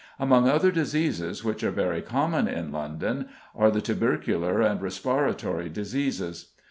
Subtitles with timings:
[0.17, 6.53] Among other diseases which are very common in London are the tubercular and respiratory diseases.